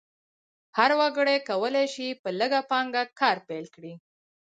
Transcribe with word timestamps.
هر 0.77 0.91
وګړی 0.99 1.37
کولی 1.49 1.85
شي 1.93 2.07
په 2.21 2.29
لږه 2.39 2.61
پانګه 2.69 3.03
کار 3.19 3.37
پیل 3.47 3.65
کړي. 3.75 3.93